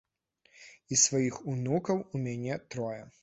І 0.95 0.99
сваіх 1.01 1.35
унукаў 1.53 2.03
у 2.09 2.25
мяне 2.25 2.59
трое. 2.77 2.99